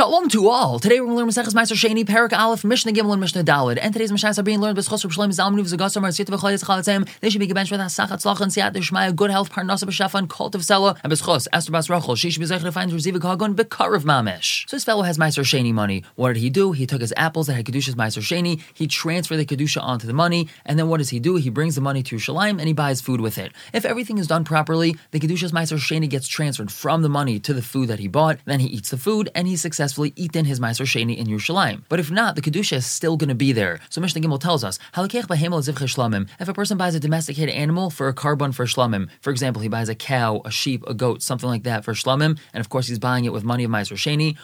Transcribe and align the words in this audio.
Shalom 0.00 0.30
to 0.30 0.48
all. 0.48 0.78
Today 0.78 0.98
we're 0.98 1.08
going 1.08 1.28
to 1.28 1.38
learn 1.38 1.46
Maseches 1.46 1.52
Meiser 1.52 1.76
Sheni, 1.76 2.06
Perak 2.06 2.32
Aleph, 2.32 2.64
Mishnah 2.64 2.92
Gimel, 2.92 3.12
and 3.12 3.20
Mishnah 3.20 3.44
Dalid. 3.44 3.78
And 3.82 3.92
today's 3.92 4.10
Mishnahs 4.10 4.38
are 4.38 4.42
being 4.42 4.58
learned 4.58 4.76
by 4.76 4.80
Chosr 4.80 5.10
B'Shalom 5.10 5.28
Zalman 5.28 5.60
Uv 5.60 5.76
Zagasar 5.76 6.00
Mar 6.00 6.10
Sita 6.10 6.32
V'Chayetz 6.32 6.64
Chalatzem. 6.64 7.06
They 7.20 7.28
should 7.28 7.38
be 7.38 7.46
gebenched 7.46 7.70
with 7.70 7.80
Asachat 7.80 8.08
Tzlach 8.08 8.40
and 8.40 8.50
Siyat 8.50 8.72
Deshmaya, 8.72 9.14
good 9.14 9.30
health, 9.30 9.52
Parnasa 9.52 9.84
B'Shafa, 9.84 10.14
and 10.14 10.30
Cult 10.30 10.54
of 10.54 10.62
Sela, 10.62 10.98
and 11.04 11.12
B'Schos, 11.12 11.48
Esther 11.52 11.72
Bas 11.72 11.90
Rachel. 11.90 12.16
She 12.16 12.30
should 12.30 12.40
be 12.40 12.46
Zechre 12.46 12.62
to 12.62 12.72
find 12.72 12.90
Reziva 12.90 13.18
Kagon, 13.18 13.54
B'Karav 13.54 14.04
Mamish. 14.04 14.66
So 14.70 14.76
this 14.76 14.84
fellow 14.84 15.02
has 15.02 15.18
Meiser 15.18 15.44
Sheni 15.44 15.70
money. 15.70 16.02
What 16.14 16.32
did 16.32 16.38
he 16.38 16.48
do? 16.48 16.72
He 16.72 16.86
took 16.86 17.02
his 17.02 17.12
apples 17.18 17.48
that 17.48 17.52
had 17.52 17.66
Kedusha's 17.66 17.94
Meiser 17.94 18.22
Sheni, 18.22 18.62
he 18.72 18.86
transferred 18.86 19.36
the 19.36 19.44
Kedusha 19.44 19.82
onto 19.82 20.06
the 20.06 20.14
money, 20.14 20.48
and 20.64 20.78
then 20.78 20.88
what 20.88 20.96
does 20.96 21.10
he 21.10 21.20
do? 21.20 21.36
He 21.36 21.50
brings 21.50 21.74
the 21.74 21.82
money 21.82 22.02
to 22.04 22.16
Yerushalayim 22.16 22.52
and 22.52 22.62
he 22.62 22.72
buys 22.72 23.02
food 23.02 23.20
with 23.20 23.36
it. 23.36 23.52
If 23.74 23.84
everything 23.84 24.16
is 24.16 24.26
done 24.26 24.44
properly, 24.44 24.96
the 25.10 25.20
Kedusha's 25.20 25.52
Meiser 25.52 25.76
Sheni 25.76 26.08
gets 26.08 26.26
transferred 26.26 26.72
from 26.72 27.02
the 27.02 27.10
money 27.10 27.38
to 27.40 27.52
the 27.52 27.60
food 27.60 27.88
that 27.88 27.98
he 27.98 28.08
bought, 28.08 28.38
then 28.46 28.60
he 28.60 28.68
eats 28.68 28.88
the 28.88 28.96
food, 28.96 29.28
and 29.34 29.46
he 29.46 29.58
successfully 29.58 29.89
eaten 29.98 30.44
his 30.44 30.60
Meiser 30.60 30.86
Sheni 30.86 31.16
in 31.16 31.26
Yerushalayim. 31.26 31.82
But 31.88 32.00
if 32.00 32.10
not, 32.10 32.36
the 32.36 32.42
Kedusha 32.42 32.74
is 32.74 32.86
still 32.86 33.16
going 33.16 33.28
to 33.28 33.34
be 33.34 33.52
there. 33.52 33.80
So 33.88 34.00
Mishnah 34.00 34.20
Gimel 34.20 34.40
tells 34.40 34.64
us, 34.64 34.78
if 34.96 36.48
a 36.48 36.54
person 36.54 36.78
buys 36.78 36.94
a 36.94 37.00
domesticated 37.00 37.54
animal 37.54 37.90
for 37.90 38.08
a 38.08 38.14
korban 38.14 38.54
for 38.54 38.66
shlamim, 38.66 39.08
for 39.20 39.30
example, 39.30 39.62
he 39.62 39.68
buys 39.68 39.88
a 39.88 39.94
cow, 39.94 40.42
a 40.44 40.50
sheep, 40.50 40.84
a 40.86 40.94
goat, 40.94 41.22
something 41.22 41.48
like 41.48 41.64
that 41.64 41.84
for 41.84 41.92
shlamim, 41.92 42.38
and 42.52 42.60
of 42.60 42.68
course 42.68 42.88
he's 42.88 42.98
buying 42.98 43.24
it 43.24 43.32
with 43.32 43.44
money 43.44 43.64
of 43.64 43.70
Meiser 43.70 43.96
Sheni, 43.96 44.36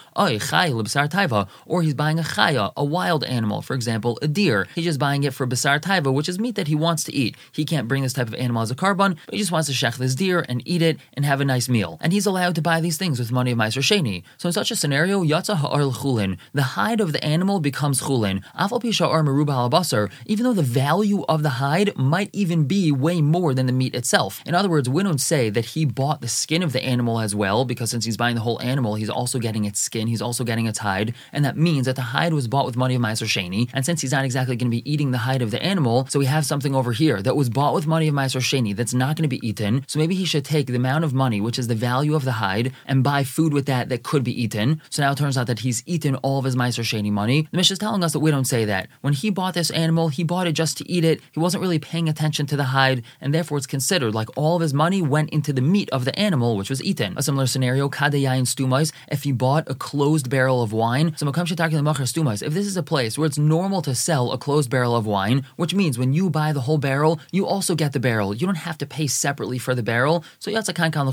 or 1.65 1.81
he's 1.81 1.93
buying 1.93 2.19
a 2.19 2.23
chaya, 2.23 2.71
a 2.75 2.83
wild 2.83 3.23
animal, 3.23 3.61
for 3.61 3.73
example, 3.73 4.19
a 4.21 4.27
deer. 4.27 4.67
He's 4.75 4.85
just 4.85 4.99
buying 4.99 5.23
it 5.23 5.33
for 5.33 5.47
basar 5.47 5.79
taiva, 5.79 6.13
which 6.13 6.29
is 6.29 6.39
meat 6.39 6.55
that 6.55 6.67
he 6.67 6.75
wants 6.75 7.03
to 7.05 7.13
eat. 7.13 7.35
He 7.51 7.65
can't 7.65 7.87
bring 7.87 8.03
this 8.03 8.13
type 8.13 8.27
of 8.27 8.35
animal 8.35 8.61
as 8.61 8.71
a 8.71 8.75
korban, 8.75 9.17
but 9.25 9.33
he 9.33 9.39
just 9.39 9.51
wants 9.51 9.67
to 9.67 9.73
shech 9.73 9.97
this 9.97 10.15
deer 10.15 10.45
and 10.47 10.61
eat 10.65 10.81
it 10.81 10.97
and 11.13 11.25
have 11.25 11.41
a 11.41 11.45
nice 11.45 11.69
meal. 11.69 11.97
And 12.01 12.13
he's 12.13 12.25
allowed 12.25 12.55
to 12.55 12.61
buy 12.61 12.81
these 12.81 12.97
things 12.97 13.19
with 13.19 13.31
money 13.31 13.51
of 13.51 13.57
Meiser 13.57 13.81
Sheni. 13.81 14.23
So 14.37 14.49
in 14.49 14.53
such 14.53 14.71
a 14.71 14.75
scenario, 14.75 15.21
chulin, 15.29 16.37
the 16.53 16.61
hide 16.61 17.01
of 17.01 17.13
the 17.13 17.23
animal 17.23 17.59
becomes 17.59 18.01
chulin. 18.01 18.43
Afal 18.57 18.81
meruba 18.81 20.11
even 20.25 20.43
though 20.43 20.53
the 20.53 20.61
value 20.61 21.23
of 21.27 21.43
the 21.43 21.49
hide 21.49 21.95
might 21.97 22.29
even 22.33 22.65
be 22.65 22.91
way 22.91 23.21
more 23.21 23.53
than 23.53 23.65
the 23.65 23.71
meat 23.71 23.95
itself. 23.95 24.41
In 24.45 24.55
other 24.55 24.69
words, 24.69 24.89
we 24.89 25.03
don't 25.03 25.19
say 25.19 25.49
that 25.49 25.65
he 25.65 25.85
bought 25.85 26.21
the 26.21 26.27
skin 26.27 26.63
of 26.63 26.73
the 26.73 26.83
animal 26.83 27.19
as 27.19 27.35
well, 27.35 27.65
because 27.65 27.91
since 27.91 28.05
he's 28.05 28.17
buying 28.17 28.35
the 28.35 28.41
whole 28.41 28.61
animal, 28.61 28.95
he's 28.95 29.09
also 29.09 29.39
getting 29.39 29.65
its 29.65 29.79
skin, 29.79 30.07
he's 30.07 30.21
also 30.21 30.43
getting 30.43 30.65
its 30.65 30.79
hide, 30.79 31.13
and 31.31 31.43
that 31.45 31.57
means 31.57 31.85
that 31.85 31.95
the 31.95 32.01
hide 32.01 32.33
was 32.33 32.47
bought 32.47 32.65
with 32.65 32.77
money 32.77 32.95
of 32.95 33.01
Meiser 33.01 33.27
Sheni. 33.27 33.69
And 33.73 33.85
since 33.85 34.01
he's 34.01 34.11
not 34.11 34.25
exactly 34.25 34.55
going 34.55 34.71
to 34.71 34.77
be 34.77 34.89
eating 34.89 35.11
the 35.11 35.19
hide 35.19 35.41
of 35.41 35.51
the 35.51 35.61
animal, 35.61 36.07
so 36.09 36.19
we 36.19 36.25
have 36.25 36.45
something 36.45 36.75
over 36.75 36.91
here 36.91 37.21
that 37.21 37.35
was 37.35 37.49
bought 37.49 37.73
with 37.73 37.87
money 37.87 38.07
of 38.07 38.15
Meiser 38.15 38.41
Sheni 38.41 38.75
that's 38.75 38.93
not 38.93 39.15
going 39.15 39.29
to 39.29 39.35
be 39.35 39.45
eaten. 39.47 39.83
So 39.87 39.99
maybe 39.99 40.15
he 40.15 40.25
should 40.25 40.45
take 40.45 40.67
the 40.67 40.75
amount 40.75 41.03
of 41.03 41.13
money, 41.13 41.41
which 41.41 41.59
is 41.59 41.67
the 41.67 41.75
value 41.75 42.15
of 42.15 42.23
the 42.25 42.33
hide, 42.33 42.73
and 42.85 43.03
buy 43.03 43.23
food 43.23 43.53
with 43.53 43.65
that 43.65 43.89
that 43.89 44.03
could 44.03 44.23
be 44.23 44.41
eaten. 44.41 44.81
So 44.89 45.01
now 45.01 45.13
turns 45.17 45.37
out 45.37 45.47
that 45.47 45.59
he's 45.59 45.83
eaten 45.85 46.15
all 46.17 46.39
of 46.39 46.45
his 46.45 46.55
Meiser 46.55 46.83
Sheni 46.83 47.11
money. 47.11 47.47
The 47.51 47.57
Mishnah 47.57 47.73
is 47.73 47.79
telling 47.79 48.03
us 48.03 48.13
that 48.13 48.19
we 48.19 48.31
don't 48.31 48.45
say 48.45 48.65
that. 48.65 48.87
When 49.01 49.13
he 49.13 49.29
bought 49.29 49.53
this 49.53 49.71
animal, 49.71 50.09
he 50.09 50.23
bought 50.23 50.47
it 50.47 50.53
just 50.53 50.77
to 50.77 50.89
eat 50.89 51.03
it. 51.03 51.21
He 51.31 51.39
wasn't 51.39 51.61
really 51.61 51.79
paying 51.79 52.07
attention 52.07 52.45
to 52.47 52.55
the 52.55 52.65
hide, 52.65 53.03
and 53.19 53.33
therefore 53.33 53.57
it's 53.57 53.67
considered 53.67 54.13
like 54.13 54.29
all 54.37 54.55
of 54.55 54.61
his 54.61 54.73
money 54.73 55.01
went 55.01 55.31
into 55.31 55.51
the 55.51 55.61
meat 55.61 55.89
of 55.89 56.05
the 56.05 56.17
animal, 56.17 56.55
which 56.55 56.69
was 56.69 56.83
eaten. 56.83 57.13
A 57.17 57.23
similar 57.23 57.47
scenario, 57.47 57.89
Kadayayin 57.89 58.43
Stumais, 58.43 58.91
if 59.09 59.23
he 59.23 59.31
bought 59.31 59.69
a 59.69 59.75
closed 59.75 60.29
barrel 60.29 60.61
of 60.61 60.71
wine, 60.71 61.15
so 61.17 61.25
Makam 61.25 61.47
Stumais, 61.47 62.43
if 62.43 62.53
this 62.53 62.67
is 62.67 62.77
a 62.77 62.83
place 62.83 63.17
where 63.17 63.25
it's 63.25 63.37
normal 63.37 63.81
to 63.81 63.95
sell 63.95 64.31
a 64.31 64.37
closed 64.37 64.69
barrel 64.69 64.95
of 64.95 65.05
wine, 65.05 65.45
which 65.55 65.73
means 65.73 65.97
when 65.97 66.13
you 66.13 66.29
buy 66.29 66.53
the 66.53 66.61
whole 66.61 66.77
barrel, 66.77 67.19
you 67.31 67.45
also 67.45 67.75
get 67.75 67.93
the 67.93 67.99
barrel. 67.99 68.35
You 68.35 68.45
don't 68.45 68.55
have 68.55 68.77
to 68.79 68.85
pay 68.85 69.07
separately 69.07 69.57
for 69.57 69.73
the 69.73 69.83
barrel. 69.83 70.23
So 70.39 70.51
Yatzakan 70.51 70.93
Kan. 70.93 71.07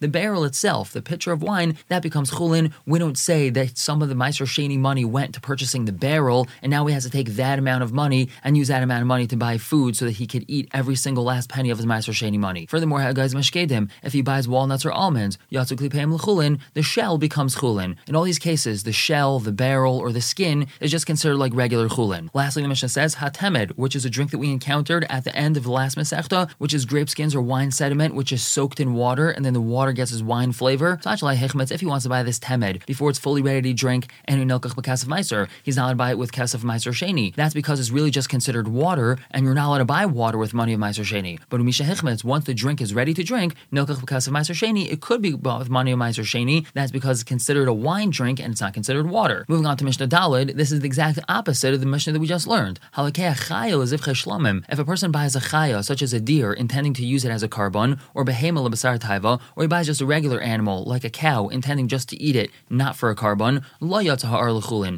The 0.00 0.08
barrel 0.08 0.44
itself, 0.44 0.92
the 0.92 1.00
pitcher 1.00 1.32
of 1.32 1.42
wine, 1.42 1.78
that 1.88 2.02
becomes 2.02 2.32
Chulin. 2.32 2.72
We 2.86 2.98
don't 2.98 3.16
say 3.16 3.37
that 3.50 3.78
some 3.78 4.02
of 4.02 4.08
the 4.08 4.14
Sheni 4.14 4.78
money 4.78 5.04
went 5.04 5.34
to 5.34 5.40
purchasing 5.40 5.84
the 5.84 5.92
barrel, 5.92 6.48
and 6.62 6.70
now 6.70 6.84
he 6.86 6.94
has 6.94 7.04
to 7.04 7.10
take 7.10 7.28
that 7.36 7.58
amount 7.58 7.82
of 7.82 7.92
money 7.92 8.28
and 8.44 8.56
use 8.56 8.68
that 8.68 8.82
amount 8.82 9.02
of 9.02 9.06
money 9.06 9.26
to 9.26 9.36
buy 9.36 9.58
food 9.58 9.96
so 9.96 10.04
that 10.04 10.12
he 10.12 10.26
could 10.26 10.44
eat 10.48 10.68
every 10.74 10.96
single 10.96 11.24
last 11.24 11.48
penny 11.48 11.70
of 11.70 11.78
his 11.78 11.86
Sheni 11.86 12.38
money. 12.38 12.66
Furthermore, 12.66 13.12
guys 13.12 13.34
Mashkedim, 13.34 13.90
if 14.02 14.12
he 14.12 14.22
buys 14.22 14.48
walnuts 14.48 14.84
or 14.84 14.92
almonds, 14.92 15.38
the 15.50 16.82
shell 16.82 17.18
becomes 17.18 17.56
Chulin. 17.56 17.96
In 18.06 18.16
all 18.16 18.24
these 18.24 18.38
cases, 18.38 18.82
the 18.82 18.92
shell, 18.92 19.38
the 19.38 19.52
barrel, 19.52 19.98
or 19.98 20.12
the 20.12 20.20
skin 20.20 20.66
is 20.80 20.90
just 20.90 21.06
considered 21.06 21.36
like 21.36 21.54
regular 21.54 21.88
Chulin. 21.88 22.28
Lastly, 22.34 22.62
the 22.62 22.68
Mishnah 22.68 22.88
says 22.88 23.16
Hatemed, 23.16 23.70
which 23.72 23.94
is 23.94 24.04
a 24.04 24.10
drink 24.10 24.30
that 24.32 24.38
we 24.38 24.50
encountered 24.50 25.06
at 25.08 25.24
the 25.24 25.34
end 25.36 25.56
of 25.56 25.62
the 25.62 25.70
last 25.70 25.96
Masechta, 25.96 26.50
which 26.58 26.74
is 26.74 26.84
grape 26.84 27.08
skins 27.08 27.34
or 27.34 27.40
wine 27.42 27.70
sediment, 27.70 28.14
which 28.14 28.32
is 28.32 28.42
soaked 28.42 28.80
in 28.80 28.94
water, 28.94 29.30
and 29.30 29.44
then 29.44 29.54
the 29.54 29.60
water 29.60 29.92
gets 29.92 30.12
its 30.12 30.22
wine 30.22 30.52
flavor. 30.52 30.98
So 31.02 31.10
if 31.10 31.80
he 31.80 31.86
wants 31.86 32.04
to 32.04 32.08
buy 32.08 32.22
this 32.22 32.38
Temed 32.38 32.84
before 32.86 33.10
it's 33.10 33.18
fully 33.28 33.42
ready 33.42 33.60
to 33.60 33.74
drink, 33.74 34.08
and 34.24 34.40
Unilkach 34.40 34.74
Bekasef 34.74 35.04
Meiser, 35.04 35.50
he's 35.62 35.76
not 35.76 35.82
allowed 35.82 35.90
to 35.90 35.96
buy 35.96 36.10
it 36.12 36.16
with 36.16 36.32
Kesef 36.32 36.60
Meiser 36.60 36.92
Sheni. 36.92 37.34
That's 37.34 37.52
because 37.52 37.78
it's 37.78 37.90
really 37.90 38.10
just 38.10 38.30
considered 38.30 38.68
water, 38.68 39.18
and 39.32 39.44
you're 39.44 39.52
not 39.52 39.68
allowed 39.68 39.78
to 39.78 39.84
buy 39.84 40.06
water 40.06 40.38
with 40.38 40.54
money 40.54 40.72
of 40.72 40.80
Meiser 40.80 41.04
Sheni. 41.04 41.38
But 41.50 41.60
Umisha 41.60 41.84
Hechmetz, 41.84 42.24
once 42.24 42.46
the 42.46 42.54
drink 42.54 42.80
is 42.80 42.94
ready 42.94 43.12
to 43.12 43.22
drink, 43.22 43.54
Nilkach 43.70 43.96
Bekasef 43.96 44.30
Meiser 44.30 44.54
Sheni, 44.54 44.90
it 44.90 45.02
could 45.02 45.20
be 45.20 45.32
bought 45.32 45.58
with 45.58 45.68
money 45.68 45.92
of 45.92 45.98
Meiser 45.98 46.24
Sheni. 46.24 46.64
That's 46.72 46.90
because 46.90 47.20
it's 47.20 47.28
considered 47.28 47.68
a 47.68 47.74
wine 47.74 48.08
drink 48.08 48.40
and 48.40 48.52
it's 48.52 48.62
not 48.62 48.72
considered 48.72 49.10
water. 49.10 49.44
Moving 49.46 49.66
on 49.66 49.76
to 49.76 49.84
Mishnah 49.84 50.08
Dalid, 50.08 50.56
this 50.56 50.72
is 50.72 50.80
the 50.80 50.86
exact 50.86 51.18
opposite 51.28 51.74
of 51.74 51.80
the 51.80 51.86
Mishnah 51.86 52.14
that 52.14 52.20
we 52.20 52.26
just 52.26 52.46
learned. 52.46 52.80
Halakha 52.94 53.36
chayil 53.36 53.82
is 53.82 53.92
if 53.92 54.78
a 54.78 54.84
person 54.86 55.10
buys 55.10 55.36
a 55.36 55.40
chaya, 55.40 55.84
such 55.84 56.00
as 56.00 56.14
a 56.14 56.20
deer, 56.20 56.54
intending 56.54 56.94
to 56.94 57.04
use 57.04 57.26
it 57.26 57.30
as 57.30 57.42
a 57.42 57.48
korban, 57.48 58.00
or 58.14 58.24
behema 58.24 58.66
lebasar 58.66 58.98
taiva, 58.98 59.38
or 59.54 59.64
he 59.64 59.68
buys 59.68 59.84
just 59.84 60.00
a 60.00 60.06
regular 60.06 60.40
animal, 60.40 60.84
like 60.84 61.04
a 61.04 61.10
cow, 61.10 61.48
intending 61.48 61.88
just 61.88 62.08
to 62.08 62.16
eat 62.22 62.36
it, 62.36 62.50
not 62.70 62.96
for 62.96 63.10
a 63.10 63.16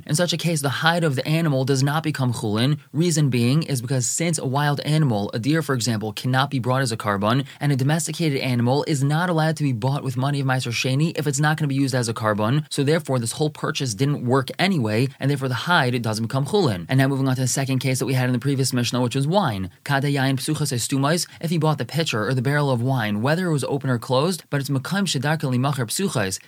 In 0.07 0.15
such 0.15 0.33
a 0.33 0.37
case, 0.37 0.61
the 0.63 0.69
hide 0.69 1.05
of 1.05 1.17
the 1.17 1.27
animal 1.27 1.65
does 1.65 1.83
not 1.83 2.03
become 2.03 2.33
chulin. 2.33 2.79
Reason 2.93 3.31
being 3.31 3.63
is 3.63 3.81
because 3.81 4.09
since 4.09 4.39
a 4.39 4.47
wild 4.47 4.81
animal, 4.81 5.31
a 5.33 5.39
deer 5.39 5.63
for 5.63 5.75
example, 5.75 6.13
cannot 6.13 6.51
be 6.51 6.59
brought 6.59 6.83
as 6.83 6.93
a 6.93 6.97
korban, 6.97 7.47
and 7.61 7.73
a 7.73 7.77
domesticated 7.77 8.41
animal 8.41 8.85
is 8.87 9.03
not 9.03 9.31
allowed 9.31 9.57
to 9.57 9.63
be 9.63 9.73
bought 9.73 10.03
with 10.03 10.17
money 10.17 10.41
of 10.41 10.47
Meiser 10.47 10.73
Sheni 10.73 11.17
if 11.19 11.27
it's 11.27 11.41
not 11.41 11.57
going 11.57 11.69
to 11.69 11.75
be 11.75 11.81
used 11.81 11.95
as 11.95 12.09
a 12.09 12.15
korban. 12.15 12.65
So 12.71 12.83
therefore, 12.85 13.19
this 13.19 13.33
whole 13.33 13.51
purchase 13.51 13.95
didn't 13.95 14.25
work 14.25 14.49
anyway, 14.59 15.09
and 15.19 15.31
therefore 15.31 15.49
the 15.49 15.55
hide 15.55 16.01
doesn't 16.03 16.27
become 16.27 16.47
chulin. 16.47 16.87
And 16.89 16.99
now 16.99 17.09
moving 17.09 17.29
on 17.29 17.37
to 17.37 17.41
the 17.43 17.49
second 17.49 17.79
case 17.79 17.99
that 17.99 18.07
we 18.07 18.15
had 18.15 18.27
in 18.27 18.33
the 18.33 18.39
previous 18.39 18.73
Mishnah, 18.73 19.01
which 19.01 19.15
was 19.15 19.27
wine. 19.27 19.71
Kadayayin 19.85 20.37
psuchas. 20.37 21.27
If 21.41 21.51
he 21.51 21.59
bought 21.59 21.79
the 21.79 21.85
pitcher 21.85 22.27
or 22.27 22.35
the 22.35 22.43
barrel 22.43 22.71
of 22.71 22.83
wine, 22.83 23.23
whether 23.23 23.47
it 23.47 23.53
was 23.53 23.65
open 23.65 23.91
or 23.91 23.99
closed, 23.99 24.45
but 24.51 24.61
it's 24.61 24.71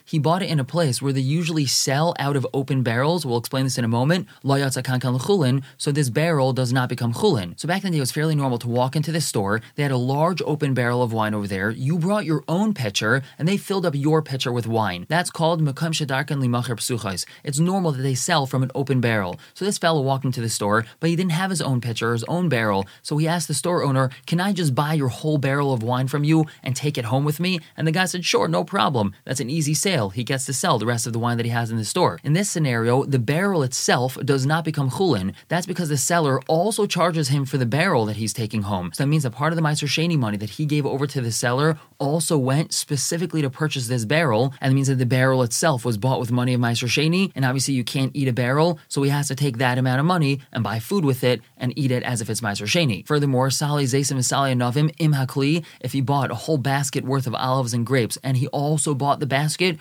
he 0.04 0.18
bought 0.18 0.42
it 0.42 0.50
in 0.50 0.60
a 0.60 0.64
place 0.64 1.02
where 1.02 1.12
they 1.12 1.20
usually 1.20 1.61
sell 1.66 2.14
out 2.18 2.36
of 2.36 2.46
open 2.52 2.82
barrels. 2.82 3.24
We'll 3.24 3.38
explain 3.38 3.64
this 3.64 3.78
in 3.78 3.84
a 3.84 3.88
moment. 3.88 4.28
So 4.44 5.92
this 5.92 6.10
barrel 6.10 6.52
does 6.52 6.72
not 6.72 6.88
become 6.88 7.12
chulin. 7.12 7.58
So 7.58 7.68
back 7.68 7.84
in 7.84 7.90
the 7.90 7.96
day, 7.96 7.98
it 7.98 8.00
was 8.00 8.12
fairly 8.12 8.34
normal 8.34 8.58
to 8.58 8.68
walk 8.68 8.96
into 8.96 9.12
this 9.12 9.26
store. 9.26 9.60
They 9.74 9.82
had 9.82 9.92
a 9.92 9.96
large 9.96 10.42
open 10.42 10.74
barrel 10.74 11.02
of 11.02 11.12
wine 11.12 11.34
over 11.34 11.46
there. 11.46 11.70
You 11.70 11.98
brought 11.98 12.24
your 12.24 12.44
own 12.48 12.74
pitcher, 12.74 13.22
and 13.38 13.46
they 13.46 13.56
filled 13.56 13.86
up 13.86 13.94
your 13.94 14.22
pitcher 14.22 14.52
with 14.52 14.66
wine. 14.66 15.06
That's 15.08 15.30
called 15.30 15.60
makam 15.60 15.92
shedarkan 15.92 16.38
limacher 16.42 16.76
psuchas. 16.76 17.24
It's 17.44 17.58
normal 17.58 17.92
that 17.92 18.02
they 18.02 18.14
sell 18.14 18.46
from 18.46 18.62
an 18.62 18.70
open 18.74 19.00
barrel. 19.00 19.38
So 19.54 19.64
this 19.64 19.78
fellow 19.78 20.00
walked 20.00 20.24
into 20.24 20.40
the 20.40 20.48
store, 20.48 20.84
but 21.00 21.10
he 21.10 21.16
didn't 21.16 21.32
have 21.32 21.50
his 21.50 21.62
own 21.62 21.80
pitcher, 21.80 22.12
his 22.12 22.24
own 22.24 22.48
barrel. 22.48 22.86
So 23.02 23.16
he 23.16 23.28
asked 23.28 23.48
the 23.48 23.54
store 23.54 23.82
owner, 23.82 24.10
"Can 24.26 24.40
I 24.40 24.52
just 24.52 24.74
buy 24.74 24.94
your 24.94 25.08
whole 25.08 25.38
barrel 25.38 25.72
of 25.72 25.82
wine 25.82 26.08
from 26.08 26.24
you 26.24 26.46
and 26.62 26.74
take 26.74 26.98
it 26.98 27.06
home 27.06 27.24
with 27.24 27.40
me?" 27.40 27.60
And 27.76 27.86
the 27.86 27.92
guy 27.92 28.06
said, 28.06 28.24
"Sure, 28.24 28.48
no 28.48 28.64
problem. 28.64 29.12
That's 29.24 29.40
an 29.40 29.50
easy 29.50 29.74
sale. 29.74 30.10
He 30.10 30.24
gets 30.24 30.46
to 30.46 30.52
sell 30.52 30.78
the 30.78 30.86
rest 30.86 31.06
of 31.06 31.12
the 31.12 31.18
wine 31.18 31.36
that 31.36 31.46
he 31.46 31.51
has 31.52 31.70
in 31.70 31.78
the 31.78 31.84
store." 31.94 32.18
In 32.22 32.32
this 32.32 32.50
scenario, 32.50 33.04
the 33.04 33.18
barrel 33.18 33.62
itself 33.62 34.18
does 34.24 34.44
not 34.44 34.64
become 34.64 34.90
chulin. 34.90 35.32
That's 35.48 35.66
because 35.72 35.88
the 35.88 35.96
seller 35.96 36.40
also 36.48 36.86
charges 36.86 37.28
him 37.28 37.44
for 37.46 37.58
the 37.58 37.72
barrel 37.78 38.04
that 38.06 38.16
he's 38.16 38.32
taking 38.32 38.62
home. 38.62 38.90
So 38.92 39.04
that 39.04 39.08
means 39.08 39.22
that 39.22 39.30
part 39.40 39.52
of 39.52 39.56
the 39.56 39.62
Meiser 39.62 39.88
Sheni 39.88 40.18
money 40.18 40.36
that 40.38 40.56
he 40.58 40.66
gave 40.66 40.84
over 40.84 41.06
to 41.06 41.20
the 41.20 41.32
seller 41.32 41.78
also 41.98 42.36
went 42.36 42.72
specifically 42.72 43.42
to 43.42 43.50
purchase 43.50 43.86
this 43.86 44.04
barrel, 44.04 44.52
and 44.60 44.72
it 44.72 44.74
means 44.74 44.88
that 44.88 44.96
the 44.96 45.06
barrel 45.06 45.42
itself 45.42 45.84
was 45.84 45.96
bought 45.96 46.18
with 46.18 46.32
money 46.32 46.52
of 46.54 46.60
Meiser 46.60 46.88
Sheni, 46.88 47.30
and 47.36 47.44
obviously 47.44 47.74
you 47.74 47.84
can't 47.84 48.10
eat 48.14 48.28
a 48.28 48.32
barrel, 48.32 48.78
so 48.88 49.02
he 49.02 49.10
has 49.10 49.28
to 49.28 49.34
take 49.34 49.58
that 49.58 49.78
amount 49.78 50.00
of 50.00 50.06
money 50.06 50.40
and 50.52 50.64
buy 50.64 50.78
food 50.80 51.04
with 51.04 51.22
it 51.22 51.40
and 51.56 51.72
eat 51.76 51.92
it 51.92 52.02
as 52.02 52.20
if 52.20 52.28
it's 52.28 52.40
Meiser 52.40 52.66
Sheni. 52.66 53.06
Furthermore, 53.06 53.50
Sali 53.50 53.84
Zaysim 53.84 54.22
Sali 54.24 54.54
Novim 54.54 54.92
Im 54.98 55.12
Hakli, 55.14 55.64
if 55.80 55.92
he 55.92 56.00
bought 56.00 56.30
a 56.30 56.34
whole 56.34 56.58
basket 56.58 57.04
worth 57.04 57.26
of 57.26 57.34
olives 57.34 57.74
and 57.74 57.86
grapes, 57.86 58.18
and 58.24 58.36
he 58.36 58.48
also 58.48 58.94
bought 58.94 59.20
the 59.20 59.26
basket, 59.26 59.78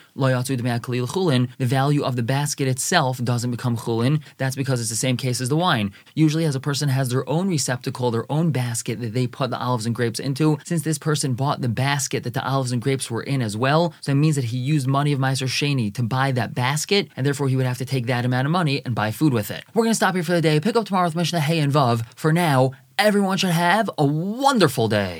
the 1.62 1.68
value 1.68 2.04
of 2.04 2.16
the 2.16 2.24
basket 2.24 2.68
itself 2.68 3.24
doesn't 3.24 3.52
become 3.52 3.78
chulin. 3.78 4.20
That's 4.38 4.56
because 4.56 4.82
it's 4.82 4.90
the 4.90 4.96
same 4.96 5.16
case 5.16 5.40
as 5.40 5.50
the 5.50 5.56
wine. 5.56 5.94
Usually, 6.16 6.44
as 6.44 6.56
a 6.56 6.60
person 6.60 6.90
has 6.90 7.10
their 7.10 7.28
own 7.30 7.48
receptacle, 7.48 8.10
their 8.10 8.30
own 8.32 8.50
basket 8.50 9.00
that 9.00 9.14
they 9.14 9.28
put 9.28 9.52
the 9.52 9.60
olives 9.60 9.86
and 9.86 9.94
grapes 9.94 10.20
into, 10.20 10.58
since 10.66 10.82
this 10.82 10.98
person 10.98 11.36
bought 11.36 11.62
the 11.62 11.70
basket 11.70 12.24
that 12.24 12.34
the 12.34 12.44
olives 12.44 12.72
and 12.72 12.82
grapes 12.82 13.12
were 13.12 13.22
in 13.22 13.44
as 13.44 13.56
well, 13.56 13.94
so 14.02 14.12
it 14.12 14.16
means 14.16 14.38
that 14.38 14.46
he 14.46 14.58
used 14.58 14.88
money 14.88 15.12
of 15.14 15.20
Meiser 15.20 15.48
Sheni 15.48 15.94
to 15.94 16.02
buy 16.02 16.32
that 16.32 16.56
basket, 16.56 17.10
and 17.16 17.28
therefore 17.28 17.48
he 17.48 17.56
would 17.56 17.68
have 17.68 17.78
to 17.78 17.86
take 17.86 18.08
that 18.08 18.26
amount 18.26 18.48
of 18.48 18.52
money 18.52 18.82
and 18.84 18.96
buy 18.96 19.12
food 19.12 19.32
with 19.32 19.52
it. 19.52 19.64
We're 19.76 19.84
going 19.84 19.92
to 19.92 19.96
stop 20.04 20.16
here 20.16 20.24
for 20.24 20.32
the 20.32 20.42
day. 20.42 20.60
Pick 20.60 20.76
up 20.76 20.88
tomorrow 20.88 21.06
with 21.06 21.16
Mishnah 21.16 21.42
Hey 21.42 21.60
and 21.60 21.72
Vav. 21.72 22.04
For 22.16 22.34
now, 22.34 22.72
everyone 22.98 23.38
should 23.38 23.52
have 23.52 23.88
a 24.00 24.06
wonderful 24.06 24.88
day. 24.88 25.20